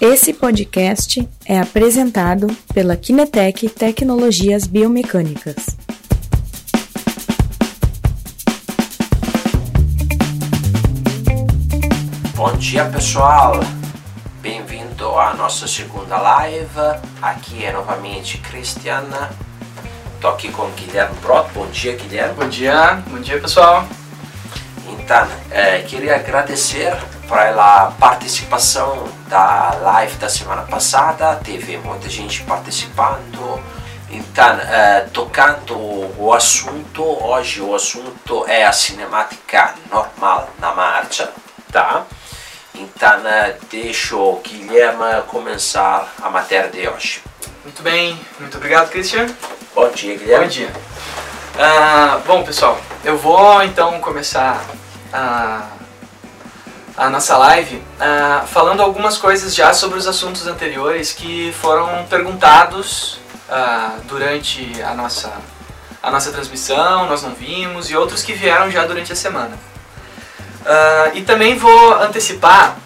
[0.00, 5.56] Esse podcast é apresentado pela Kinetec Tecnologias Biomecânicas.
[12.36, 13.58] Bom dia pessoal,
[14.40, 16.68] bem-vindo à nossa segunda live.
[17.20, 19.30] Aqui é novamente Cristiana.
[20.14, 21.50] Estou aqui com Guilherme Brot.
[21.52, 22.34] Bom dia, Guilherme.
[22.34, 23.84] Bom dia, bom dia pessoal.
[24.88, 26.96] Então, é, queria agradecer
[27.28, 31.36] pela participação da live da semana passada.
[31.44, 33.62] Teve muita gente participando.
[34.10, 35.76] Então, é, tocando
[36.18, 41.30] o assunto, hoje o assunto é a cinemática normal na marcha,
[41.70, 42.06] tá?
[42.74, 47.22] Então, é, deixo o Guilherme começar a matéria de hoje.
[47.62, 49.26] Muito bem, muito obrigado, Christian.
[49.74, 50.46] Bom dia, Guilherme.
[50.46, 50.72] Bom dia.
[51.58, 54.64] Ah, bom, pessoal, eu vou então começar
[55.12, 55.66] a,
[56.98, 63.20] a nossa live ah, falando algumas coisas já sobre os assuntos anteriores que foram perguntados
[63.48, 65.32] ah, durante a nossa,
[66.02, 69.56] a nossa transmissão, nós não vimos, e outros que vieram já durante a semana.
[70.66, 72.76] Ah, e também vou antecipar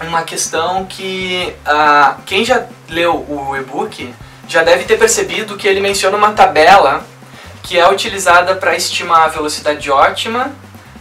[0.00, 1.54] uma questão que
[2.24, 4.14] quem já leu o e-book
[4.48, 7.04] já deve ter percebido que ele menciona uma tabela
[7.62, 10.52] que é utilizada para estimar a velocidade ótima,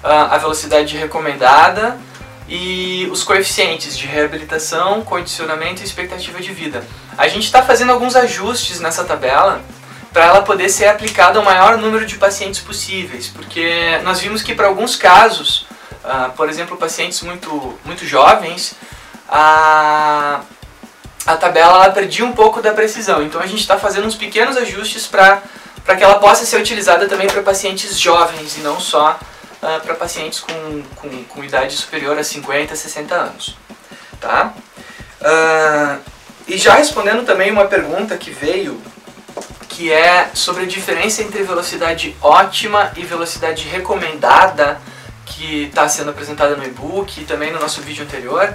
[0.03, 1.97] a velocidade recomendada
[2.49, 6.83] e os coeficientes de reabilitação, condicionamento e expectativa de vida.
[7.15, 9.61] A gente está fazendo alguns ajustes nessa tabela
[10.11, 14.55] para ela poder ser aplicada ao maior número de pacientes possíveis, porque nós vimos que
[14.55, 15.67] para alguns casos,
[16.03, 18.73] ah, por exemplo, pacientes muito, muito jovens,
[19.29, 20.41] a,
[21.27, 23.21] a tabela ela perdia um pouco da precisão.
[23.21, 25.43] Então a gente está fazendo uns pequenos ajustes para
[25.95, 29.19] que ela possa ser utilizada também para pacientes jovens e não só
[29.61, 33.57] uh, para pacientes com, com, com, idade superior a 50, 60 anos.
[34.19, 34.53] Tá?
[35.21, 35.99] Uh,
[36.47, 38.81] e já respondendo também uma pergunta que veio,
[39.67, 44.81] que é sobre a diferença entre velocidade ótima e velocidade recomendada,
[45.25, 48.49] que está sendo apresentada no e-book e também no nosso vídeo anterior.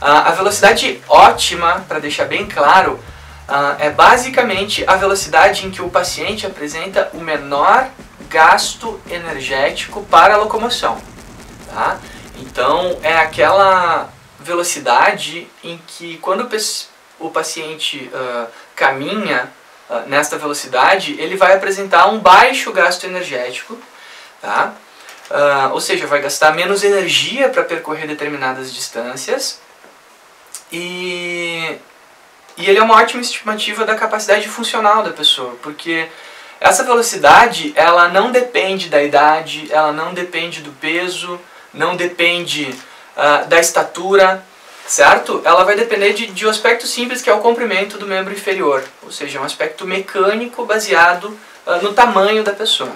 [0.00, 3.00] Uh, a velocidade ótima, para deixar bem claro,
[3.80, 7.90] é basicamente a velocidade em que o paciente apresenta o menor
[8.30, 11.02] gasto energético para a locomoção.
[11.68, 11.98] Tá?
[12.38, 14.08] Então, é aquela
[14.38, 16.48] velocidade em que quando
[17.18, 19.52] o paciente uh, caminha
[19.90, 23.76] uh, nesta velocidade, ele vai apresentar um baixo gasto energético,
[24.40, 24.74] tá?
[25.30, 29.60] Uh, ou seja, vai gastar menos energia para percorrer determinadas distâncias
[30.72, 31.76] e,
[32.56, 36.08] e ele é uma ótima estimativa da capacidade funcional da pessoa, porque
[36.60, 41.40] essa velocidade ela não depende da idade, ela não depende do peso,
[41.72, 42.70] não depende
[43.16, 44.44] uh, da estatura,
[44.86, 45.40] certo?
[45.42, 48.84] Ela vai depender de, de um aspecto simples que é o comprimento do membro inferior,
[49.02, 52.92] ou seja, um aspecto mecânico baseado uh, no tamanho da pessoa.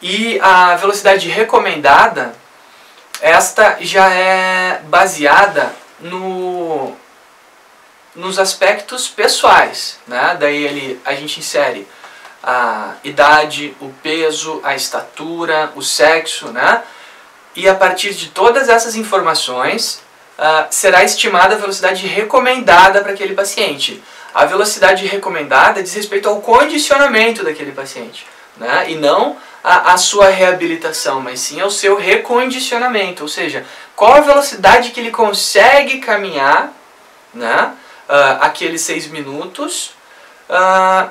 [0.00, 2.34] E a velocidade recomendada,
[3.20, 6.96] esta já é baseada no,
[8.14, 10.36] nos aspectos pessoais, né?
[10.38, 11.86] Daí ele, a gente insere
[12.42, 16.82] a idade, o peso, a estatura, o sexo, né?
[17.54, 20.02] E a partir de todas essas informações,
[20.38, 24.02] uh, será estimada a velocidade recomendada para aquele paciente.
[24.34, 28.26] A velocidade recomendada diz respeito ao condicionamento daquele paciente,
[28.56, 28.86] né?
[28.88, 33.64] E não a, a sua reabilitação, mas sim ao seu recondicionamento, ou seja,
[33.94, 36.72] qual a velocidade que ele consegue caminhar,
[37.32, 37.74] né?
[38.08, 39.94] Uh, aqueles seis minutos,
[40.50, 41.08] uh,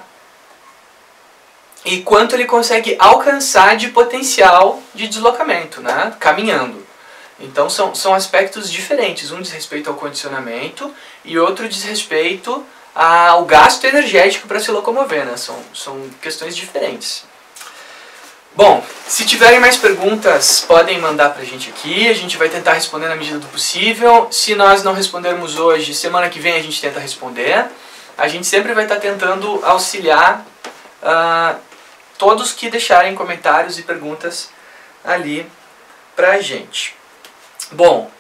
[1.84, 6.14] e quanto ele consegue alcançar de potencial de deslocamento, né?
[6.20, 6.86] caminhando.
[7.40, 9.32] Então são, são aspectos diferentes.
[9.32, 10.94] Um diz respeito ao condicionamento
[11.26, 15.26] e outro diz respeito ao gasto energético para se locomover.
[15.26, 15.36] Né?
[15.38, 17.24] São, são questões diferentes.
[18.54, 22.10] Bom, se tiverem mais perguntas, podem mandar para a gente aqui.
[22.10, 24.28] A gente vai tentar responder na medida do possível.
[24.30, 27.66] Se nós não respondermos hoje, semana que vem a gente tenta responder.
[28.18, 30.46] A gente sempre vai estar tentando auxiliar
[31.02, 31.60] uh,
[32.22, 34.52] todos que deixarem comentários e perguntas
[35.04, 35.50] ali
[36.16, 36.96] para a gente.
[37.72, 38.12] Bom,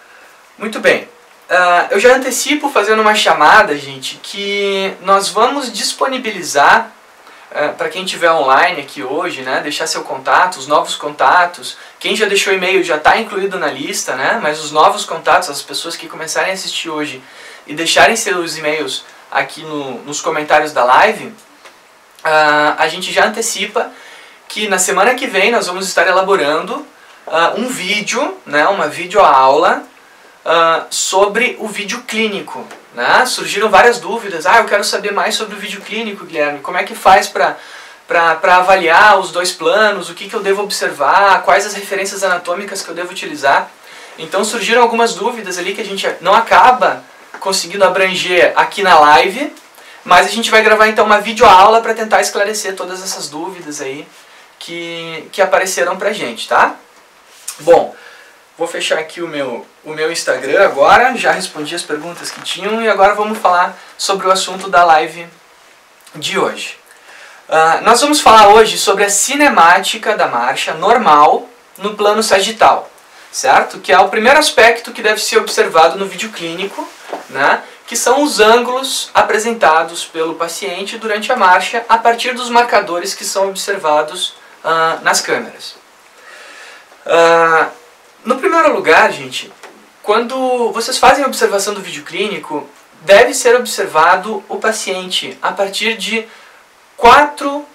[0.58, 1.04] muito bem.
[1.04, 6.92] Uh, eu já antecipo fazendo uma chamada, gente, que nós vamos disponibilizar
[7.52, 11.78] é, para quem estiver online aqui hoje, né, deixar seu contato, os novos contatos.
[12.00, 15.62] Quem já deixou e-mail já está incluído na lista, né, mas os novos contatos, as
[15.62, 17.22] pessoas que começarem a assistir hoje
[17.68, 21.32] e deixarem seus e-mails aqui no, nos comentários da live,
[22.24, 23.92] uh, a gente já antecipa
[24.48, 26.86] que na semana que vem nós vamos estar elaborando
[27.28, 29.84] uh, um vídeo, né, uma videoaula
[30.46, 32.66] uh, sobre o vídeo clínico.
[32.94, 33.26] Né?
[33.26, 34.46] Surgiram várias dúvidas.
[34.46, 36.60] Ah, eu quero saber mais sobre o vídeo clínico, Guilherme.
[36.60, 37.58] Como é que faz para
[38.08, 42.82] para avaliar os dois planos, o que, que eu devo observar, quais as referências anatômicas
[42.82, 43.72] que eu devo utilizar.
[44.20, 47.04] Então surgiram algumas dúvidas ali que a gente não acaba
[47.40, 49.54] conseguindo abranger aqui na live,
[50.04, 54.08] mas a gente vai gravar então uma videoaula para tentar esclarecer todas essas dúvidas aí
[54.60, 56.76] que, que apareceram pra gente, tá?
[57.60, 57.96] Bom,
[58.58, 62.82] vou fechar aqui o meu, o meu Instagram agora, já respondi as perguntas que tinham
[62.82, 65.28] e agora vamos falar sobre o assunto da live
[66.16, 66.78] de hoje.
[67.50, 72.90] Uh, nós vamos falar hoje sobre a cinemática da marcha normal no plano sagital,
[73.32, 73.80] certo?
[73.80, 76.88] Que é o primeiro aspecto que deve ser observado no vídeo clínico,
[77.30, 77.62] né?
[77.92, 83.26] Que são os ângulos apresentados pelo paciente durante a marcha a partir dos marcadores que
[83.26, 84.30] são observados
[84.64, 85.76] uh, nas câmeras.
[87.06, 87.70] Uh,
[88.24, 89.52] no primeiro lugar, gente,
[90.02, 92.66] quando vocês fazem a observação do vídeo clínico,
[93.02, 96.26] deve ser observado o paciente a partir de
[96.96, 97.68] quatro uh,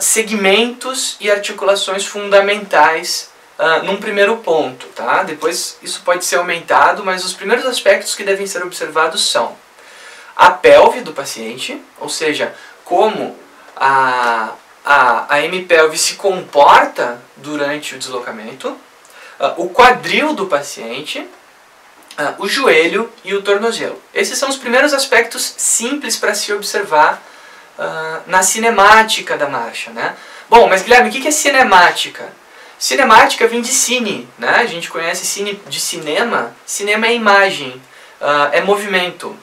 [0.00, 4.86] segmentos e articulações fundamentais uh, num primeiro ponto.
[4.88, 5.22] Tá?
[5.22, 9.56] Depois isso pode ser aumentado, mas os primeiros aspectos que devem ser observados são
[10.36, 13.36] a pelve do paciente, ou seja, como
[13.76, 14.50] a,
[14.84, 22.48] a, a M-pelve se comporta durante o deslocamento, uh, o quadril do paciente, uh, o
[22.48, 24.00] joelho e o tornozelo.
[24.14, 27.20] Esses são os primeiros aspectos simples para se observar
[27.76, 30.16] uh, na cinemática da marcha, né?
[30.48, 32.32] Bom, mas Guilherme, o que é cinemática?
[32.78, 34.50] Cinemática vem de cine, né?
[34.50, 36.54] A gente conhece cine de cinema.
[36.64, 37.70] Cinema é imagem,
[38.20, 39.36] uh, é movimento.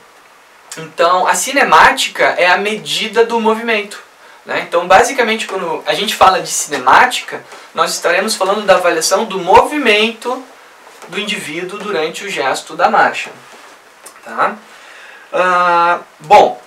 [0.77, 4.01] Então, a cinemática é a medida do movimento.
[4.45, 4.61] Né?
[4.67, 7.43] Então, basicamente, quando a gente fala de cinemática,
[7.73, 10.43] nós estaremos falando da avaliação do movimento
[11.07, 13.31] do indivíduo durante o gesto da marcha.
[14.23, 14.55] Tá?
[15.33, 16.61] Uh, bom,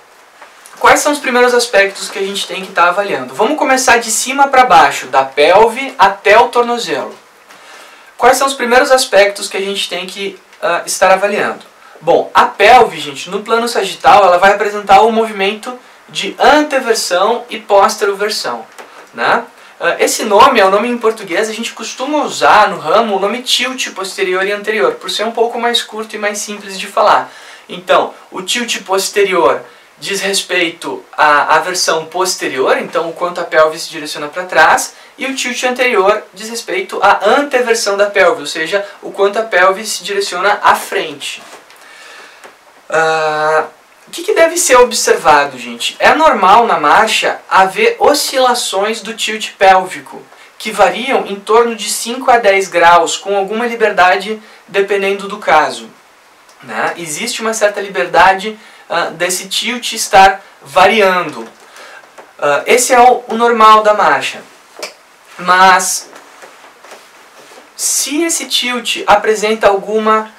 [0.79, 3.33] Quais são os primeiros aspectos que a gente tem que estar tá avaliando?
[3.33, 7.13] Vamos começar de cima para baixo, da pelve até o tornozelo.
[8.17, 11.65] Quais são os primeiros aspectos que a gente tem que uh, estar avaliando?
[11.99, 15.77] Bom, a pelve, gente, no plano sagital, ela vai apresentar o movimento
[16.07, 18.65] de anteversão e posteroversão.
[19.13, 19.43] Né?
[19.81, 23.19] Uh, esse nome é o nome em português, a gente costuma usar no ramo o
[23.19, 26.87] nome tilt posterior e anterior, por ser um pouco mais curto e mais simples de
[26.87, 27.29] falar.
[27.67, 29.61] Então, o tilt posterior
[29.99, 34.93] diz respeito à, à versão posterior, então o quanto a pelve se direciona para trás,
[35.17, 39.43] e o tilt anterior diz respeito à anteversão da pelve, ou seja, o quanto a
[39.43, 41.41] pelve se direciona à frente.
[42.89, 43.67] Uh,
[44.07, 45.95] o que, que, deve ser observado, gente?
[45.99, 50.21] É normal na marcha haver oscilações do tilt pélvico,
[50.57, 55.89] que variam em torno de 5 a 10 graus, com alguma liberdade dependendo do caso.
[56.63, 56.95] Né?
[56.97, 58.57] Existe uma certa liberdade
[58.89, 61.41] uh, desse tilt estar variando.
[61.41, 64.41] Uh, esse é o, o normal da marcha.
[65.37, 66.09] Mas
[67.75, 70.31] se esse tilt apresenta alguma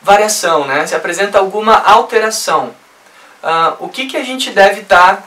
[0.00, 0.86] variação, né?
[0.86, 2.74] se apresenta alguma alteração,
[3.42, 5.22] uh, o que, que a gente deve estar tá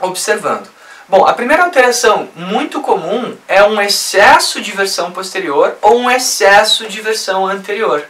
[0.00, 0.68] observando?
[1.08, 6.86] Bom, a primeira alteração muito comum é um excesso de versão posterior ou um excesso
[6.86, 8.06] de versão anterior.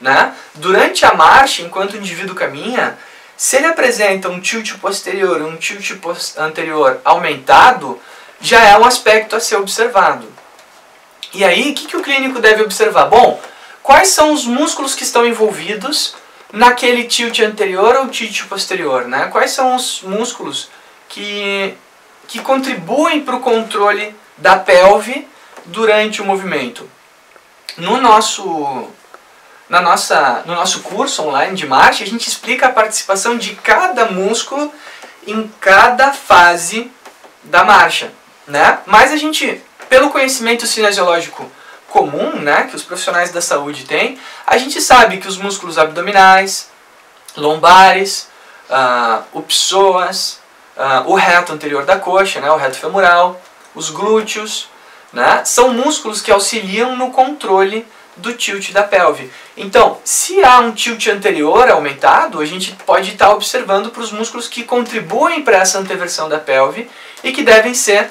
[0.00, 0.34] Né?
[0.54, 2.96] Durante a marcha, enquanto o indivíduo caminha,
[3.36, 5.92] se ele apresenta um tilt posterior um tilt
[6.36, 8.00] anterior aumentado,
[8.40, 10.26] já é um aspecto a ser observado.
[11.32, 13.06] E aí, o que, que o clínico deve observar?
[13.06, 13.40] Bom,
[13.82, 16.14] quais são os músculos que estão envolvidos
[16.52, 19.06] naquele tilt anterior ou tilt posterior?
[19.06, 19.28] Né?
[19.30, 20.68] Quais são os músculos
[21.08, 21.74] que,
[22.26, 25.28] que contribuem para o controle da pelve
[25.66, 26.88] durante o movimento?
[27.76, 28.88] No nosso
[29.68, 34.06] na nossa, no nosso curso online de marcha, a gente explica a participação de cada
[34.06, 34.72] músculo
[35.26, 36.90] em cada fase
[37.44, 38.10] da marcha,
[38.46, 38.78] né?
[38.86, 41.50] Mas a gente, pelo conhecimento cinesiológico
[41.88, 46.70] comum, né, que os profissionais da saúde têm, a gente sabe que os músculos abdominais,
[47.36, 48.28] lombares,
[48.68, 50.40] uh, o psoas,
[50.76, 53.40] uh, o reto anterior da coxa, né, o reto femoral,
[53.74, 54.68] os glúteos,
[55.12, 57.86] né, são músculos que auxiliam no controle
[58.18, 59.30] do tilt da pelve.
[59.56, 64.48] Então, se há um tilt anterior aumentado, a gente pode estar observando para os músculos
[64.48, 66.88] que contribuem para essa anteversão da pelve
[67.22, 68.04] e que devem ser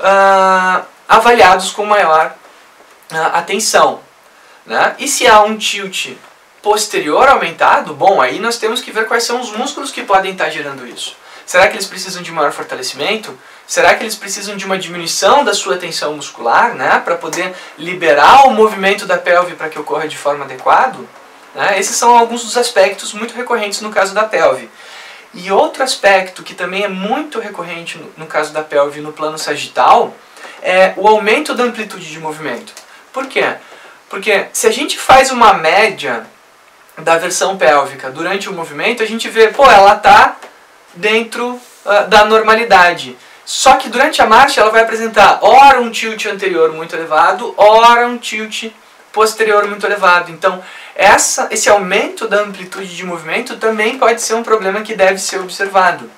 [0.00, 2.34] uh, avaliados com maior
[3.12, 4.00] uh, atenção.
[4.66, 4.94] Né?
[4.98, 6.10] E se há um tilt
[6.62, 10.50] posterior aumentado, bom, aí nós temos que ver quais são os músculos que podem estar
[10.50, 11.16] gerando isso.
[11.46, 13.36] Será que eles precisam de maior fortalecimento?
[13.70, 18.48] Será que eles precisam de uma diminuição da sua tensão muscular, né, para poder liberar
[18.48, 20.98] o movimento da pelve para que ocorra de forma adequada?
[21.54, 21.78] Né?
[21.78, 24.68] Esses são alguns dos aspectos muito recorrentes no caso da pelve.
[25.32, 29.38] E outro aspecto que também é muito recorrente no, no caso da pelve no plano
[29.38, 30.12] sagital
[30.60, 32.72] é o aumento da amplitude de movimento.
[33.12, 33.54] Por quê?
[34.08, 36.26] Porque se a gente faz uma média
[36.98, 40.38] da versão pélvica durante o movimento, a gente vê, pô, ela está
[40.92, 41.50] dentro
[41.84, 43.16] uh, da normalidade.
[43.52, 48.06] Só que durante a marcha ela vai apresentar ora um tilt anterior muito elevado, ora
[48.06, 48.70] um tilt
[49.10, 50.30] posterior muito elevado.
[50.30, 50.62] Então,
[50.94, 55.40] essa, esse aumento da amplitude de movimento também pode ser um problema que deve ser
[55.40, 56.08] observado.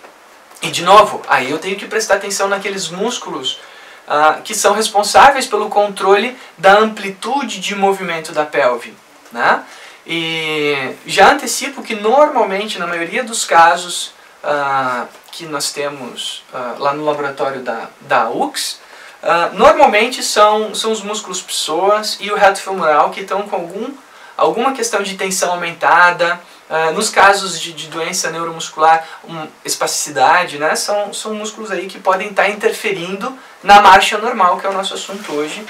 [0.60, 3.60] E de novo, aí eu tenho que prestar atenção naqueles músculos
[4.06, 8.94] ah, que são responsáveis pelo controle da amplitude de movimento da pelve.
[9.32, 9.62] Né?
[10.06, 14.12] E já antecipo que normalmente, na maioria dos casos
[14.44, 18.80] ah, que nós temos ah, lá no laboratório da, da UX,
[19.22, 23.94] Uh, normalmente são, são os músculos psoas e o reto femoral que estão com algum,
[24.36, 26.40] alguma questão de tensão aumentada.
[26.68, 32.00] Uh, nos casos de, de doença neuromuscular, um, espasticidade, né, são, são músculos aí que
[32.00, 35.64] podem estar interferindo na marcha normal, que é o nosso assunto hoje,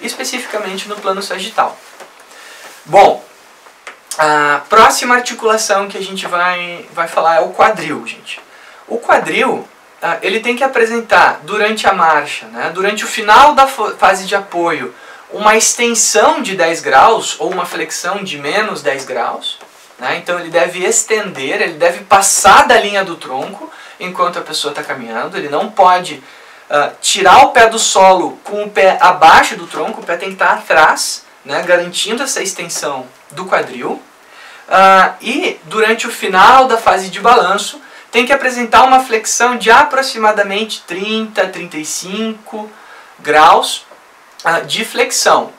[0.00, 1.76] especificamente no plano sagital.
[2.86, 3.22] Bom,
[4.16, 8.40] a próxima articulação que a gente vai, vai falar é o quadril, gente.
[8.86, 9.66] O quadril
[10.06, 14.36] ah, ele tem que apresentar durante a marcha, né, durante o final da fase de
[14.36, 14.94] apoio,
[15.32, 19.58] uma extensão de 10 graus ou uma flexão de menos 10 graus.
[19.98, 24.72] Né, então ele deve estender, ele deve passar da linha do tronco enquanto a pessoa
[24.72, 25.38] está caminhando.
[25.38, 26.22] Ele não pode
[26.68, 30.28] uh, tirar o pé do solo com o pé abaixo do tronco, o pé tem
[30.28, 34.02] que estar tá atrás, né, garantindo essa extensão do quadril.
[34.68, 37.80] Uh, e durante o final da fase de balanço,
[38.14, 42.70] tem que apresentar uma flexão de aproximadamente 30, 35
[43.18, 43.84] graus
[44.44, 45.52] uh, de flexão.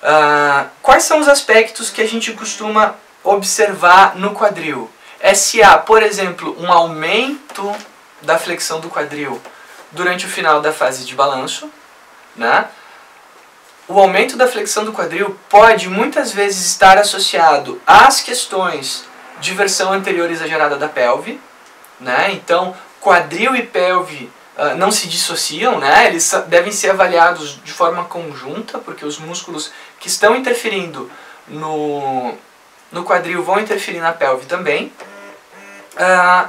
[0.00, 4.88] Uh, quais são os aspectos que a gente costuma observar no quadril?
[5.18, 7.74] É se há, por exemplo, um aumento
[8.22, 9.42] da flexão do quadril
[9.90, 11.68] durante o final da fase de balanço,
[12.36, 12.68] né?
[13.88, 19.04] O aumento da flexão do quadril pode muitas vezes estar associado às questões
[19.40, 21.40] de versão anterior exagerada da pelve,
[22.00, 22.32] né?
[22.32, 26.06] Então, quadril e pelve uh, não se dissociam, né?
[26.06, 29.70] eles devem ser avaliados de forma conjunta, porque os músculos
[30.00, 31.10] que estão interferindo
[31.46, 32.34] no,
[32.90, 34.92] no quadril vão interferir na pelve também.
[35.94, 36.48] Uh,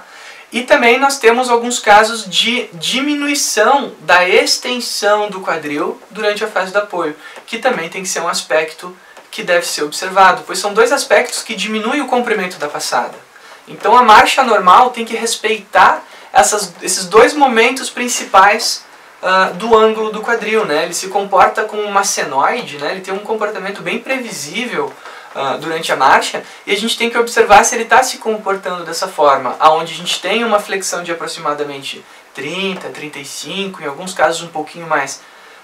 [0.51, 6.71] e também nós temos alguns casos de diminuição da extensão do quadril durante a fase
[6.71, 8.95] do apoio, que também tem que ser um aspecto
[9.29, 13.24] que deve ser observado, pois são dois aspectos que diminuem o comprimento da passada.
[13.67, 18.83] Então a marcha normal tem que respeitar essas, esses dois momentos principais
[19.21, 20.65] uh, do ângulo do quadril.
[20.65, 20.83] Né?
[20.83, 22.91] Ele se comporta como uma senoide, né?
[22.91, 24.91] ele tem um comportamento bem previsível
[25.33, 28.83] uh, durante a marcha e a gente tem que observar se ele está se comportando
[28.83, 32.03] dessa forma, aonde a gente tem uma flexão de aproximadamente
[32.33, 35.21] 30, 35, em alguns casos um pouquinho mais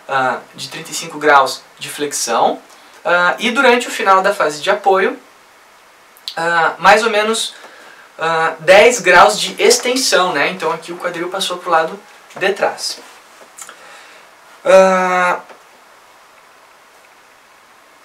[0.08, 2.60] uh, de 35 graus de flexão.
[3.40, 5.18] e durante o final da fase de apoio,
[6.78, 7.56] mais ou menos
[8.22, 10.50] uh, ah, 10 graus de extensão, né?
[10.52, 12.00] Então aqui o quadril passou para o lado
[12.36, 13.00] de trás.
[14.64, 15.42] Uh,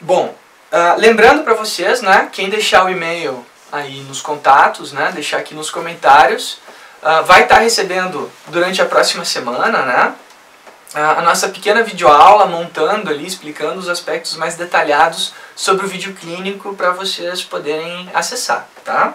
[0.00, 0.35] bom,
[0.73, 2.30] uh, lembrando para vocês, né?
[2.32, 5.12] Quem deixar o e-mail aí nos contatos, né?
[5.12, 6.58] Deixar aqui nos comentários,
[7.26, 10.14] vai estar tá recebendo durante a próxima semana, né?
[10.94, 16.75] a nossa pequena videoaula montando ali, explicando os aspectos mais detalhados sobre o vídeo clínico
[16.75, 19.14] para vocês poderem acessar, tá?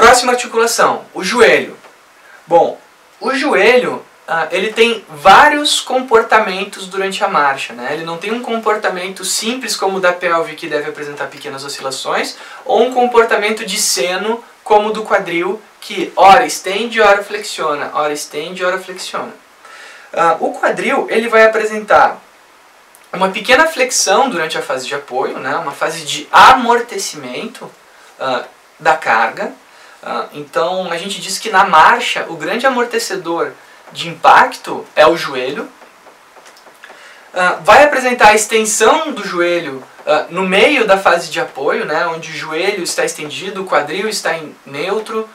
[0.00, 1.76] Próxima articulação, o joelho.
[2.46, 2.80] Bom,
[3.20, 7.74] o joelho ah, ele tem vários comportamentos durante a marcha.
[7.74, 7.90] Né?
[7.92, 12.38] Ele não tem um comportamento simples como o da pelve, que deve apresentar pequenas oscilações,
[12.64, 18.14] ou um comportamento de seno como o do quadril, que ora estende, ora flexiona, ora
[18.14, 19.34] estende, ora flexiona.
[20.14, 22.18] Ah, o quadril ele vai apresentar
[23.12, 25.54] uma pequena flexão durante a fase de apoio, né?
[25.56, 27.70] uma fase de amortecimento
[28.18, 28.44] ah,
[28.78, 29.52] da carga,
[30.32, 33.52] então a gente diz que na marcha o grande amortecedor
[33.92, 35.68] de impacto é o joelho.
[37.32, 42.06] Ah, vai apresentar a extensão do joelho ah, no meio da fase de apoio, né,
[42.06, 45.28] onde o joelho está estendido, o quadril está em neutro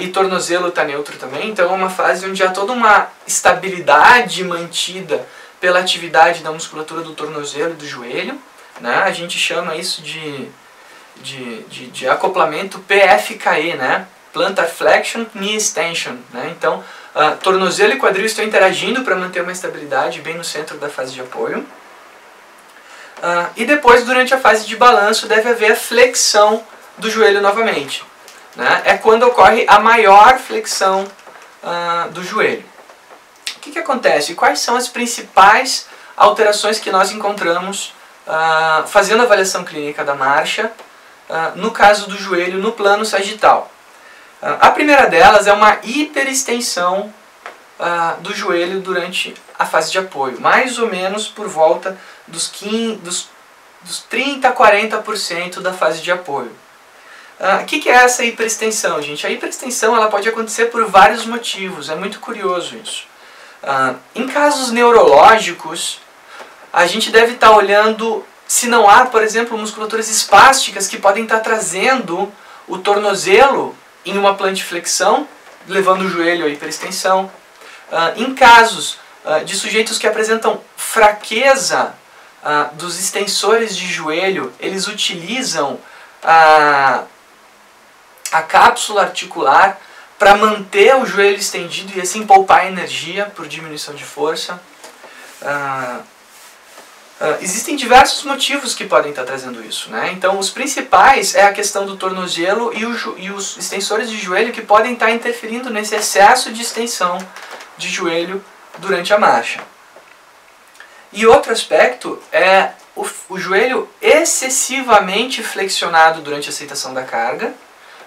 [0.00, 1.48] e tornozelo está neutro também.
[1.48, 5.24] Então é uma fase onde há toda uma estabilidade mantida
[5.60, 8.36] pela atividade da musculatura do tornozelo e do joelho.
[8.80, 8.96] Né?
[8.96, 10.48] A gente chama isso de
[11.22, 14.06] de, de, de acoplamento PFKE, né?
[14.32, 16.16] Plantar Flexion Knee Extension.
[16.32, 16.54] Né?
[16.56, 16.84] Então,
[17.14, 21.12] uh, tornozelo e quadril estão interagindo para manter uma estabilidade bem no centro da fase
[21.12, 21.66] de apoio.
[23.18, 26.62] Uh, e depois, durante a fase de balanço, deve haver a flexão
[26.96, 28.04] do joelho novamente.
[28.56, 28.82] Né?
[28.84, 31.06] É quando ocorre a maior flexão
[31.62, 32.64] uh, do joelho.
[33.56, 34.34] O que, que acontece?
[34.34, 35.86] Quais são as principais
[36.16, 37.94] alterações que nós encontramos
[38.26, 40.72] uh, fazendo a avaliação clínica da marcha,
[41.56, 43.70] no caso do joelho no plano sagital?
[44.42, 47.12] a primeira delas é uma hiperextensão
[48.20, 53.28] do joelho durante a fase de apoio, mais ou menos por volta dos, 15, dos,
[53.82, 56.52] dos 30 a 40% da fase de apoio.
[57.62, 59.26] O que, é essa hiperextensão, gente?
[59.26, 63.04] A hiperextensão ela pode acontecer por vários motivos, é muito curioso isso.
[64.14, 66.00] Em casos neurológicos,
[66.70, 71.22] a gente deve estar tá olhando se não há, por exemplo, musculaturas espásticas que podem
[71.22, 72.32] estar trazendo
[72.66, 75.28] o tornozelo em uma plantiflexão,
[75.68, 77.30] levando o joelho à hiperextensão.
[77.92, 81.94] Uh, em casos uh, de sujeitos que apresentam fraqueza
[82.42, 85.78] uh, dos extensores de joelho, eles utilizam
[86.20, 87.04] a,
[88.32, 89.78] a cápsula articular
[90.18, 94.60] para manter o joelho estendido e assim poupar energia por diminuição de força.
[95.40, 96.02] Uh,
[97.20, 99.90] uh, existem diversos motivos que podem estar trazendo isso.
[99.90, 100.10] Né?
[100.12, 102.80] Então, os principais é a questão do tornozelo e,
[103.22, 107.18] e os extensores de joelho que podem estar interferindo nesse excesso de extensão
[107.76, 108.42] de joelho
[108.78, 109.60] durante a marcha.
[111.12, 117.52] E outro aspecto é o, o joelho excessivamente flexionado durante a aceitação da carga,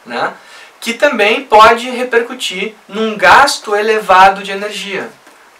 [0.05, 0.33] né?
[0.79, 5.09] que também pode repercutir num gasto elevado de energia.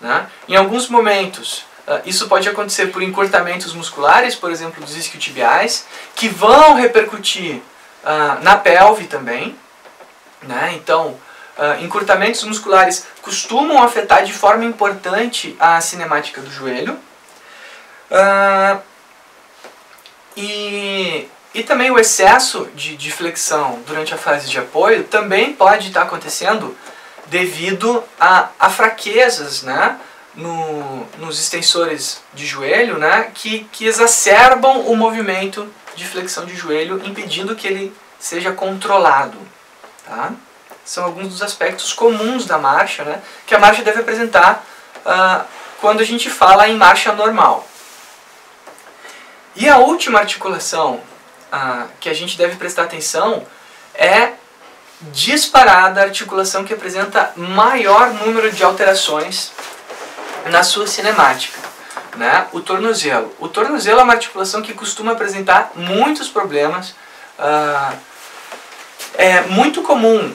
[0.01, 0.27] Né?
[0.49, 1.65] Em alguns momentos,
[2.05, 5.85] isso pode acontecer por encurtamentos musculares, por exemplo, dos isquiotibiais,
[6.15, 7.57] que vão repercutir
[8.03, 9.57] uh, na pelve também.
[10.41, 10.73] Né?
[10.75, 11.19] Então,
[11.57, 16.97] uh, encurtamentos musculares costumam afetar de forma importante a cinemática do joelho.
[20.35, 25.87] E, e também o excesso de, de flexão durante a fase de apoio também pode
[25.87, 26.75] estar acontecendo
[27.27, 29.99] devido a, a fraquezas né,
[30.35, 37.01] no, nos extensores de joelho né, que, que exacerbam o movimento de flexão de joelho,
[37.05, 39.37] impedindo que ele seja controlado.
[40.05, 40.33] Tá?
[40.85, 44.65] são alguns dos aspectos comuns da marcha, né, que a marcha deve apresentar
[45.05, 45.45] uh,
[45.79, 47.67] quando a gente fala em marcha normal.
[49.55, 50.95] E a última articulação
[51.51, 53.45] uh, que a gente deve prestar atenção
[53.93, 54.33] é
[55.11, 59.51] disparada a articulação que apresenta maior número de alterações
[60.49, 61.59] na sua cinemática,
[62.15, 62.47] né?
[62.51, 63.33] o tornozelo.
[63.39, 66.95] O tornozelo é uma articulação que costuma apresentar muitos problemas.
[67.39, 67.97] Uh,
[69.15, 70.33] é muito comum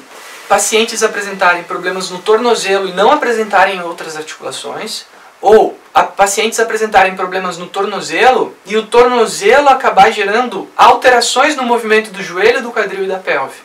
[0.49, 5.05] pacientes apresentarem problemas no tornozelo e não apresentarem outras articulações,
[5.41, 5.79] ou
[6.17, 12.63] pacientes apresentarem problemas no tornozelo e o tornozelo acabar gerando alterações no movimento do joelho,
[12.63, 13.61] do quadril e da pelve.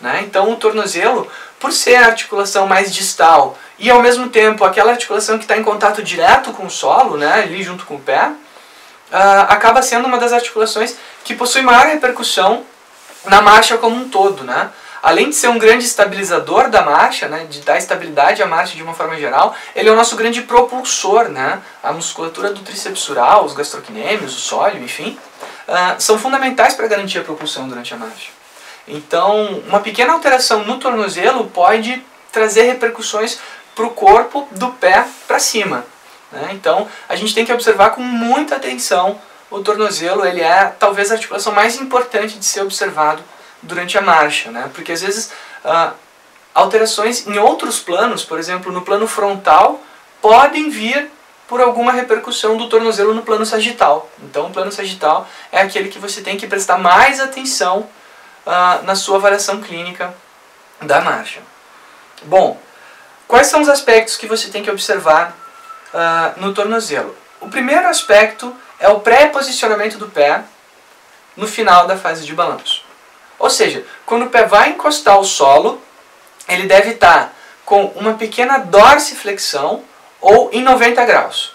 [0.00, 0.22] Né?
[0.26, 1.26] Então o tornozelo,
[1.60, 5.62] por ser a articulação mais distal e ao mesmo tempo aquela articulação que está em
[5.62, 10.18] contato direto com o solo, né, ali junto com o pé, uh, acaba sendo uma
[10.18, 12.64] das articulações que possui maior repercussão
[13.26, 14.42] na marcha como um todo.
[14.42, 14.70] Né?
[15.02, 18.82] além de ser um grande estabilizador da marcha, né, de dar estabilidade à marcha de
[18.82, 21.60] uma forma geral, ele é o nosso grande propulsor, né?
[21.82, 25.18] A musculatura do tríceps os gastrocnêmios, o sólio, enfim,
[25.68, 28.39] uh, são fundamentais para garantir a propulsão durante a marcha.
[28.86, 33.38] Então, uma pequena alteração no tornozelo pode trazer repercussões
[33.74, 35.84] para o corpo do pé para cima.
[36.32, 36.50] Né?
[36.52, 40.24] Então, a gente tem que observar com muita atenção o tornozelo.
[40.24, 43.22] Ele é talvez a articulação mais importante de ser observado
[43.62, 44.70] durante a marcha, né?
[44.72, 45.32] Porque às vezes
[45.64, 45.92] ah,
[46.54, 49.82] alterações em outros planos, por exemplo, no plano frontal,
[50.20, 51.10] podem vir
[51.48, 54.08] por alguma repercussão do tornozelo no plano sagital.
[54.22, 57.88] Então, o plano sagital é aquele que você tem que prestar mais atenção
[58.52, 60.12] ah, na sua avaliação clínica
[60.82, 61.40] da marcha.
[62.24, 62.60] Bom,
[63.28, 65.36] quais são os aspectos que você tem que observar
[65.94, 67.16] ah, no tornozelo?
[67.40, 70.42] O primeiro aspecto é o pré-posicionamento do pé
[71.36, 72.84] no final da fase de balanço.
[73.38, 75.80] Ou seja, quando o pé vai encostar o solo,
[76.48, 77.32] ele deve estar
[77.64, 79.84] com uma pequena dorsiflexão
[80.20, 81.54] ou em 90 graus.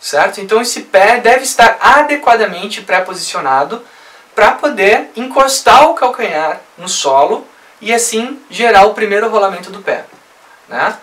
[0.00, 0.40] Certo?
[0.40, 3.84] Então esse pé deve estar adequadamente pré-posicionado
[4.40, 7.46] para poder encostar o calcanhar no solo
[7.78, 10.06] e assim gerar o primeiro rolamento do pé.
[10.66, 10.96] Né?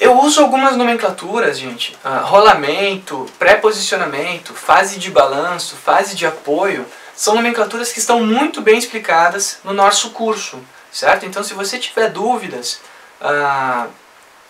[0.00, 1.94] Eu uso algumas nomenclaturas, gente.
[2.02, 8.78] Uh, rolamento, pré-posicionamento, fase de balanço, fase de apoio são nomenclaturas que estão muito bem
[8.78, 10.58] explicadas no nosso curso,
[10.90, 11.26] certo?
[11.26, 12.80] Então, se você tiver dúvidas
[13.20, 13.88] ah,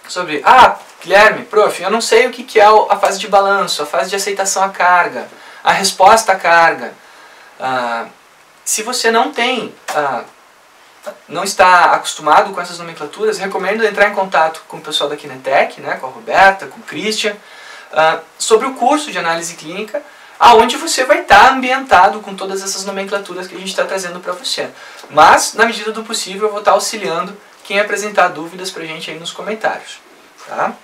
[0.07, 3.87] sobre, ah, Guilherme, prof, eu não sei o que é a fase de balanço, a
[3.87, 5.27] fase de aceitação à carga,
[5.65, 6.95] a resposta à carga.
[7.67, 8.09] Ah,
[8.63, 10.23] se você não tem, ah,
[11.27, 15.81] não está acostumado com essas nomenclaturas, recomendo entrar em contato com o pessoal da Kinetec,
[15.81, 17.35] né, com a Roberta, com o Christian,
[17.91, 20.03] ah, sobre o curso de análise clínica,
[20.39, 24.35] aonde você vai estar ambientado com todas essas nomenclaturas que a gente está trazendo para
[24.35, 24.69] você.
[25.09, 29.11] Mas, na medida do possível, eu vou estar auxiliando quem apresentar dúvidas para a gente
[29.11, 30.01] aí nos comentários.
[30.47, 30.75] Tá?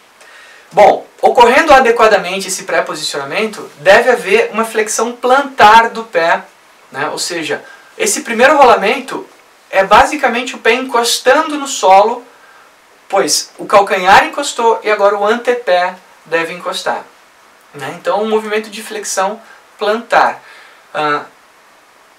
[0.73, 6.43] Bom, ocorrendo adequadamente esse pré-posicionamento, deve haver uma flexão plantar do pé,
[6.91, 7.09] né?
[7.09, 7.65] ou seja,
[7.97, 9.29] esse primeiro rolamento
[9.71, 12.25] é basicamente o pé encostando no solo,
[13.09, 17.05] pois o calcanhar encostou e agora o antepé deve encostar.
[17.75, 17.97] Né?
[17.99, 19.41] Então, um movimento de flexão
[19.79, 20.43] plantar.
[20.93, 21.25] Ah,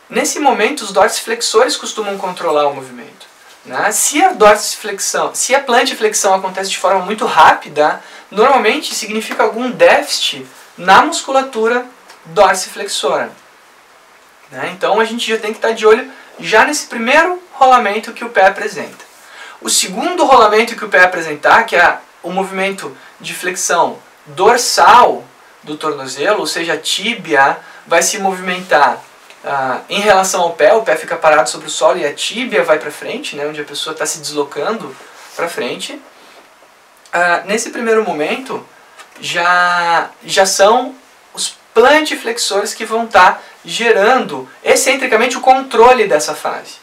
[0.10, 3.28] nesse momento, os dorsiflexores costumam controlar o movimento.
[3.66, 3.92] Né?
[3.92, 10.48] Se a dorsiflexão, se a plantiflexão acontece de forma muito rápida, normalmente significa algum déficit
[10.78, 11.86] na musculatura
[12.26, 13.32] dorsiflexora.
[14.52, 14.72] Né?
[14.76, 18.30] Então a gente já tem que estar de olho já nesse primeiro rolamento que o
[18.30, 19.06] pé apresenta.
[19.62, 25.24] O segundo rolamento que o pé apresentar, que é o movimento de flexão dorsal
[25.64, 29.00] do tornozelo, ou seja, a tíbia vai se movimentar
[29.44, 32.64] ah, em relação ao pé, o pé fica parado sobre o solo e a tíbia
[32.64, 34.96] vai para frente, né, onde a pessoa está se deslocando
[35.36, 36.00] para frente.
[37.14, 38.66] Ah, nesse primeiro momento,
[39.20, 40.96] já, já são
[41.34, 46.76] os plantiflexores que vão estar tá gerando excentricamente o controle dessa fase.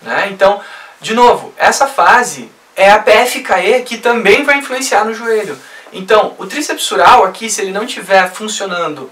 [0.00, 0.28] Né?
[0.30, 0.60] Então,
[1.00, 5.58] de novo, essa fase é a PFKE que também vai influenciar no joelho.
[5.92, 9.10] Então, o tríceps sural aqui, se ele não estiver funcionando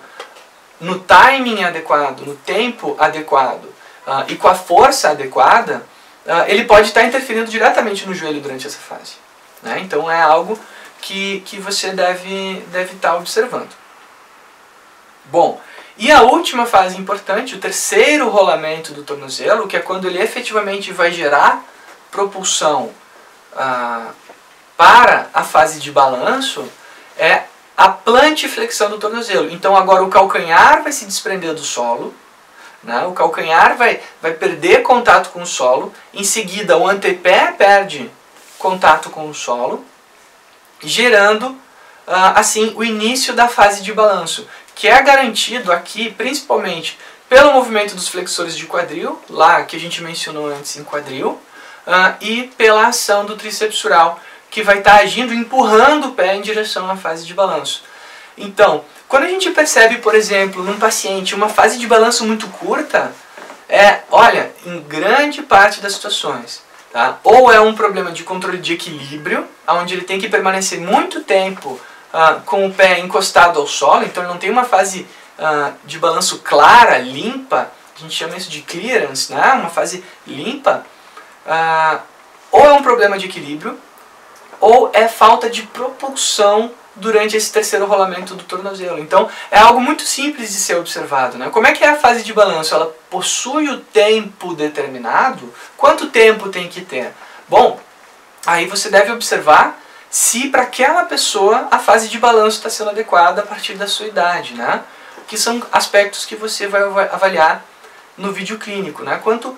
[0.81, 5.85] no timing adequado, no tempo adequado uh, e com a força adequada,
[6.25, 9.15] uh, ele pode estar interferindo diretamente no joelho durante essa fase.
[9.63, 9.81] Né?
[9.81, 10.59] Então é algo
[11.01, 13.71] que, que você deve, deve estar observando.
[15.27, 15.61] Bom,
[15.99, 20.93] e a última fase importante, o terceiro rolamento do tornozelo, que é quando ele efetivamente
[20.93, 21.65] vai gerar
[22.09, 22.93] propulsão
[23.53, 24.13] uh,
[24.77, 26.71] para a fase de balanço,
[27.19, 27.43] é
[27.77, 29.51] a plantiflexão do tornozelo.
[29.51, 32.15] Então agora o calcanhar vai se desprender do solo,
[32.83, 33.05] né?
[33.05, 38.09] o calcanhar vai, vai perder contato com o solo, em seguida o antepé perde
[38.57, 39.85] contato com o solo,
[40.81, 41.59] gerando
[42.07, 46.97] ah, assim o início da fase de balanço, que é garantido aqui principalmente
[47.29, 51.31] pelo movimento dos flexores de quadril, lá que a gente mencionou antes em quadril,
[51.85, 53.83] uh, e pela ação do tríceps
[54.49, 57.83] que vai estar tá agindo, empurrando o pé em direção à fase de balanço.
[58.37, 63.13] Então, quando a gente percebe, por exemplo, num paciente uma fase de balanço muito curta,
[63.69, 66.63] é, olha, em grande parte das situações,
[66.93, 67.19] tá?
[67.25, 71.81] ou é um problema de controle de equilíbrio, onde ele tem que permanecer muito tempo
[72.13, 75.07] ah, com o pé encostado ao solo, então ele não tem uma fase
[75.39, 79.53] ah, de balanço clara, limpa, a gente chama isso de clearance, né?
[79.55, 80.85] uma fase limpa,
[81.47, 82.01] ah,
[82.51, 83.79] ou é um problema de equilíbrio,
[84.61, 88.99] ou é falta de propulsão durante esse terceiro rolamento do tornozelo.
[88.99, 91.39] Então, é algo muito simples de ser observado.
[91.39, 91.49] Né?
[91.51, 92.75] Como é que é a fase de balanço?
[92.75, 95.53] Ela possui o tempo determinado?
[95.77, 97.13] Quanto tempo tem que ter?
[97.49, 97.81] Bom,
[98.45, 99.79] aí você deve observar
[100.11, 104.07] se para aquela pessoa a fase de balanço está sendo adequada a partir da sua
[104.07, 104.83] idade, né?
[105.27, 107.65] Que são aspectos que você vai avaliar
[108.17, 109.21] no vídeo clínico, né?
[109.23, 109.57] Quanto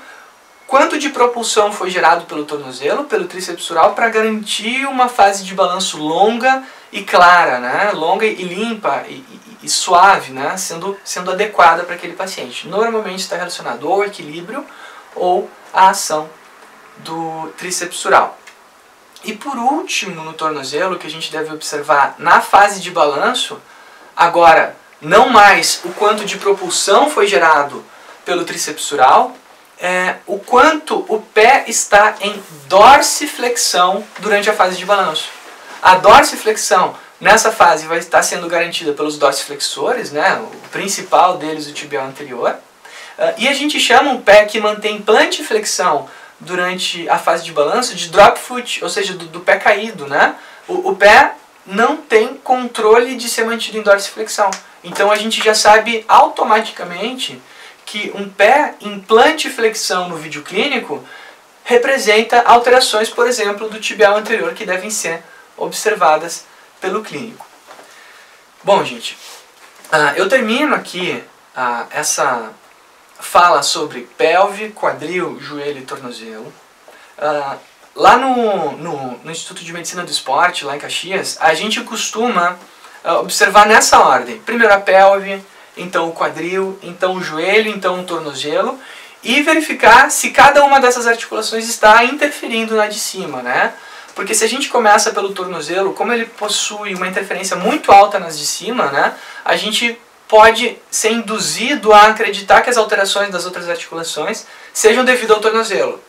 [0.66, 5.52] quanto de propulsão foi gerado pelo tornozelo, pelo tríceps sural, para garantir uma fase de
[5.52, 7.90] balanço longa e clara, né?
[7.92, 10.56] longa e limpa e, e, e suave, né?
[10.56, 12.68] sendo, sendo adequada para aquele paciente.
[12.68, 14.64] Normalmente está relacionado ao equilíbrio
[15.16, 16.30] ou à ação
[16.98, 18.38] do tríceps sural.
[19.22, 23.60] E por último, no tornozelo, que a gente deve observar na fase de balanço,
[24.16, 27.84] agora, não mais o quanto de propulsão foi gerado
[28.24, 29.34] pelo tríceps sural,
[29.78, 35.28] é, o quanto o pé está em dorsiflexão durante a fase de balanço.
[35.82, 41.72] A dorsiflexão nessa fase vai estar sendo garantida pelos dorsiflexores, né, o principal deles o
[41.72, 42.56] tibial anterior.
[43.18, 46.08] Uh, e a gente chama um pé que mantém plantiflexão
[46.40, 50.06] durante a fase de balanço de drop foot, ou seja, do, do pé caído.
[50.06, 50.34] Né?
[50.66, 51.34] O, o, pé
[51.66, 54.50] não tem controle de ser mantido em dorsiflexão.
[54.82, 57.40] Então a gente já sabe automaticamente
[57.84, 61.04] que um pé implante flexão no vídeo clínico
[61.64, 65.22] representa alterações, por exemplo, do tibial anterior que devem ser
[65.56, 66.46] observadas
[66.80, 67.46] pelo clínico.
[68.62, 69.16] Bom, gente,
[69.92, 71.22] uh, eu termino aqui
[71.56, 72.52] uh, essa
[73.20, 76.52] fala sobre pelve, quadril, joelho e tornozelo.
[77.18, 77.58] Uh,
[77.94, 82.56] lá no, no, no, Instituto de Medicina do Esporte, lá em Caxias, a gente costuma
[83.22, 84.38] observar nessa ordem.
[84.40, 85.42] Primeiro a pelve,
[85.74, 88.78] então o quadril, então o joelho, então o tornozelo
[89.22, 93.72] e verificar se cada uma dessas articulações está interferindo na de cima, né?
[94.14, 98.38] Porque se a gente começa pelo tornozelo, como ele possui uma interferência muito alta nas
[98.38, 99.14] de cima, né?
[99.44, 99.98] A gente
[100.30, 106.00] pode ser induzido a acreditar que as alterações das outras articulações sejam devido ao tornozelo,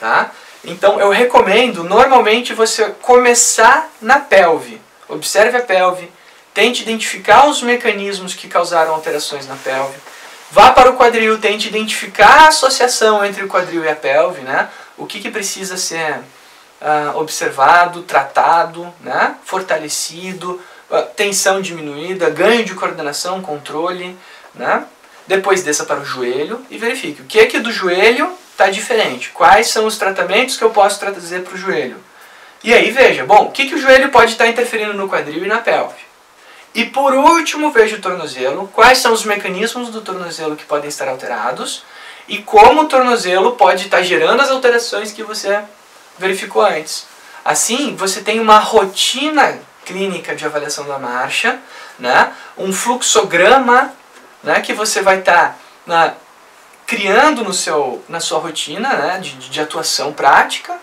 [0.00, 0.32] tá?
[0.64, 4.80] Então eu recomendo normalmente você começar na pelve.
[5.08, 6.10] Observe a pelve,
[6.52, 9.96] tente identificar os mecanismos que causaram alterações na pelve.
[10.50, 14.68] Vá para o quadril, tente identificar a associação entre o quadril e a pelve, né?
[14.98, 16.18] O que, que precisa ser
[16.80, 19.36] uh, observado, tratado, né?
[19.44, 20.60] fortalecido,
[21.14, 24.16] tensão diminuída, ganho de coordenação, controle,
[24.54, 24.84] né?
[25.26, 29.30] Depois desça para o joelho e verifique o que é que do joelho está diferente.
[29.30, 31.96] Quais são os tratamentos que eu posso trazer para o joelho?
[32.62, 35.48] E aí veja, bom, o que, que o joelho pode estar interferindo no quadril e
[35.48, 36.10] na pelve?
[36.74, 38.68] E por último, veja o tornozelo.
[38.72, 41.84] Quais são os mecanismos do tornozelo que podem estar alterados?
[42.28, 45.60] E como o tornozelo pode estar gerando as alterações que você
[46.18, 47.06] verificou antes.
[47.44, 49.58] Assim, você tem uma rotina
[49.90, 51.58] clínica de avaliação da marcha,
[51.98, 52.32] né?
[52.56, 53.92] um fluxograma
[54.40, 54.60] né?
[54.60, 56.14] que você vai estar tá,
[56.86, 59.18] criando no seu, na sua rotina né?
[59.18, 60.78] de, de atuação prática uh,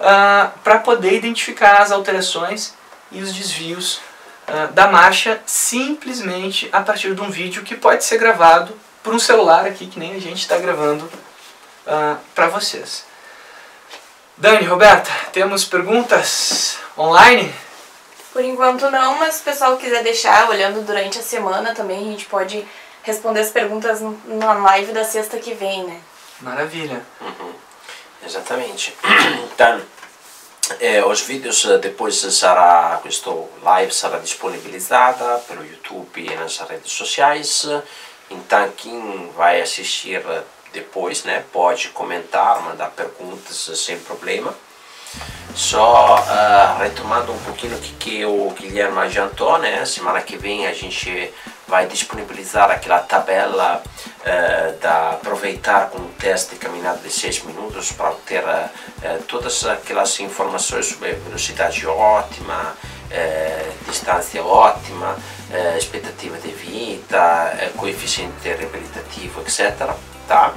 [0.00, 2.74] ah, para poder identificar as alterações
[3.10, 4.00] e os desvios
[4.46, 9.18] uh, da marcha simplesmente a partir de um vídeo que pode ser gravado por um
[9.18, 11.10] celular aqui, que nem a gente está gravando uh,
[11.86, 13.06] ah, para vocês.
[14.36, 17.52] Dani, Roberta, temos perguntas online?
[18.32, 22.10] Por enquanto não, mas se o pessoal quiser deixar olhando durante a semana também, a
[22.10, 22.66] gente pode
[23.02, 26.00] responder as perguntas na live da sexta que vem, né?
[26.40, 27.02] Maravilha.
[27.20, 27.52] Uhum.
[28.24, 28.94] Exatamente.
[29.52, 29.80] Então,
[30.80, 36.92] eh, os vídeos eh, depois sarà, questo live sarà disponibilizada pelo YouTube e nas redes
[36.92, 37.66] sociais.
[38.30, 40.22] Então quem vai assistir
[40.72, 44.54] depois, né, pode comentar, mandar perguntas sem problema.
[45.54, 50.66] Só uh, retomando um pouquinho o que, que o Guilherme adiantou, né, semana que vem
[50.66, 51.32] a gente
[51.66, 57.92] vai disponibilizar aquela tabela uh, da aproveitar com o teste de caminhada de 6 minutos
[57.92, 62.76] para ter uh, todas aquelas informações sobre velocidade ótima,
[63.88, 65.16] distância ótima,
[65.76, 69.90] expectativa de vida, coeficiente reabilitativo, etc
[70.30, 70.54] tá?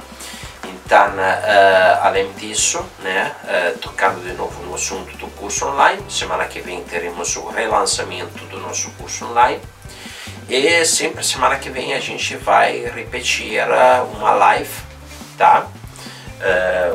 [0.68, 6.44] Então, uh, além disso, né, uh, tocando de novo no assunto do curso online, semana
[6.46, 9.60] que vem teremos o relançamento do nosso curso online.
[10.48, 14.70] E sempre semana que vem a gente vai repetir uh, uma live,
[15.36, 15.66] tá?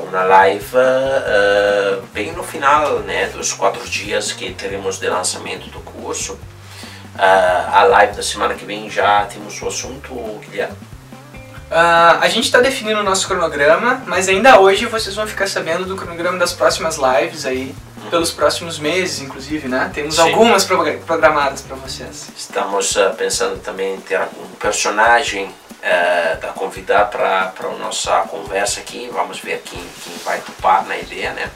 [0.08, 0.75] uma live
[2.13, 6.38] bem no final né, dos quatro dias que teremos de lançamento do curso.
[7.17, 10.88] a live da semana que vem já temos o assunto, Guilherme.
[11.69, 15.86] Uh, a gente está definindo o nosso cronograma, mas ainda hoje vocês vão ficar sabendo
[15.86, 18.10] do cronograma das próximas lives aí, uhum.
[18.10, 19.91] pelos próximos meses, inclusive, né?
[19.93, 20.21] Temos Sim.
[20.21, 22.29] algumas programadas para vocês.
[22.36, 28.79] Estamos uh, pensando também em ter algum personagem uh, da convidar para a nossa conversa
[28.79, 29.08] aqui.
[29.13, 31.51] Vamos ver quem, quem vai topar na ideia, né?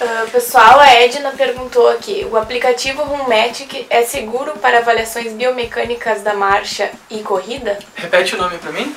[0.00, 6.32] Uh, pessoal, a Edna perguntou aqui: o aplicativo Runmatic é seguro para avaliações biomecânicas da
[6.32, 7.78] marcha e corrida?
[7.96, 8.96] Repete o nome para mim?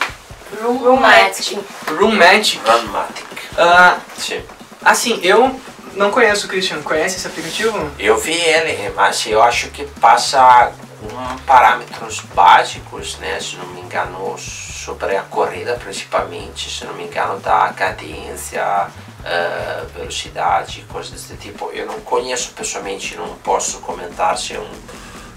[0.62, 1.60] Runmatic.
[1.88, 2.62] Runmatic.
[2.66, 3.26] Runmatic.
[3.52, 4.42] Uh, Sim.
[4.82, 5.60] Assim, eu
[5.94, 6.82] não conheço o Christian.
[6.82, 7.92] Conhece esse aplicativo?
[8.00, 13.42] Eu vi ele, mas eu acho que passa com parâmetros básicos, né?
[13.42, 18.88] Se não me engano, sobre a corrida principalmente, se não me engano, da cadência
[19.24, 21.70] uh, velocidade, coisas desse tipo.
[21.72, 24.72] Eu não conheço pessoalmente, não posso comentar se é, um,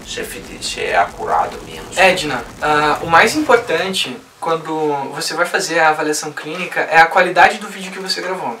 [0.05, 0.25] se é,
[0.61, 1.97] se é acurado menos.
[1.97, 7.57] Edna, uh, o mais importante quando você vai fazer a avaliação clínica é a qualidade
[7.57, 8.57] do vídeo que você gravou,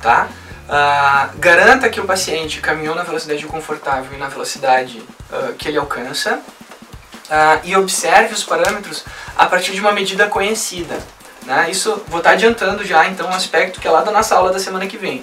[0.00, 0.28] tá?
[0.68, 4.98] Uh, garanta que o paciente caminhou na velocidade confortável e na velocidade
[5.30, 6.42] uh, que ele alcança
[7.28, 9.02] uh, e observe os parâmetros
[9.36, 10.98] a partir de uma medida conhecida.
[11.48, 11.70] Né?
[11.70, 14.52] Isso vou estar tá adiantando já então um aspecto que é lá da nossa aula
[14.52, 15.20] da semana que vem.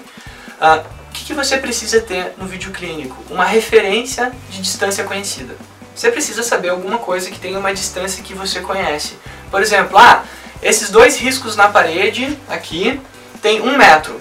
[0.59, 3.15] Uh, o que, que você precisa ter no vídeo clínico?
[3.29, 5.55] Uma referência de distância conhecida.
[5.95, 9.17] Você precisa saber alguma coisa que tenha uma distância que você conhece.
[9.51, 10.23] Por exemplo, ah,
[10.63, 12.99] esses dois riscos na parede aqui
[13.41, 14.19] tem um metro.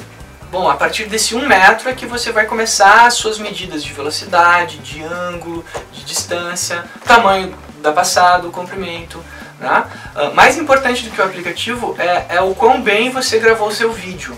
[0.53, 3.93] Bom, a partir desse um metro é que você vai começar as suas medidas de
[3.93, 9.25] velocidade, de ângulo, de distância, tamanho da passada, comprimento.
[9.59, 9.85] Né?
[10.17, 13.73] Uh, mais importante do que o aplicativo é, é o quão bem você gravou o
[13.73, 14.37] seu vídeo.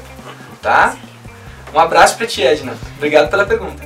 [0.61, 0.97] Tá?
[1.73, 2.77] Um abraço para ti, Edna.
[2.97, 3.86] Obrigado pela pergunta.